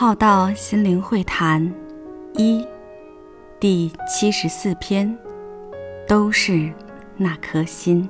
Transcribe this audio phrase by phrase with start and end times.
[0.00, 1.70] 浩道心灵会谈
[2.32, 2.66] 一
[3.60, 5.14] 第七十四篇，
[6.08, 6.72] 都是
[7.18, 8.08] 那颗心。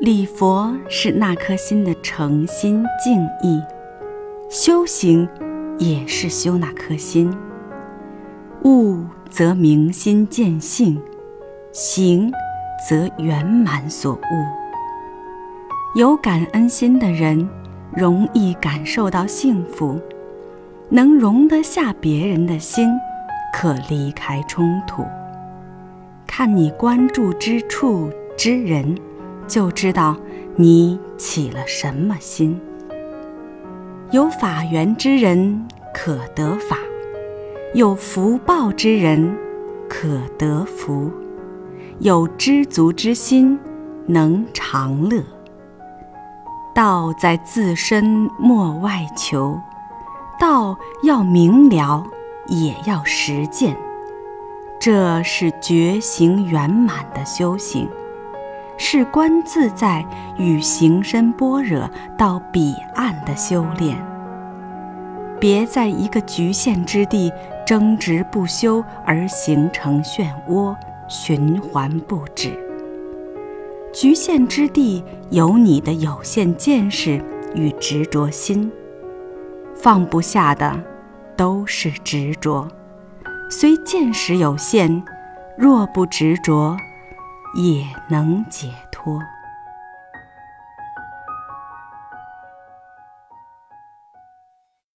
[0.00, 3.62] 礼佛是那颗心的诚心敬意，
[4.50, 5.28] 修行
[5.78, 7.32] 也是修那颗心。
[8.64, 11.00] 悟则明心见性，
[11.70, 12.28] 行
[12.88, 14.18] 则圆满所悟。
[15.94, 17.48] 有感恩心的人。
[17.96, 20.00] 容易感受到幸福，
[20.88, 22.88] 能容得下别人的心，
[23.52, 25.04] 可离开冲突。
[26.26, 28.96] 看你关注之处之人，
[29.46, 30.16] 就知道
[30.56, 32.60] 你起了什么心。
[34.10, 36.76] 有法缘之人可得法，
[37.74, 39.32] 有福报之人
[39.88, 41.10] 可得福，
[42.00, 43.56] 有知足之心
[44.06, 45.22] 能常乐。
[46.74, 49.58] 道在自身，莫外求。
[50.38, 52.04] 道要明了，
[52.48, 53.76] 也要实践。
[54.80, 57.88] 这是觉行圆满的修行，
[58.76, 60.04] 是观自在
[60.36, 63.96] 与行深般若到彼岸的修炼。
[65.40, 67.32] 别在一个局限之地
[67.64, 70.74] 争执不休，而形成漩涡，
[71.06, 72.63] 循环不止。
[73.94, 78.68] 局限之地有你的有限见识与执着心，
[79.72, 80.82] 放不下的
[81.36, 82.66] 都是执着。
[83.48, 85.00] 虽见识有限，
[85.56, 86.76] 若不执着，
[87.54, 89.20] 也能解脱。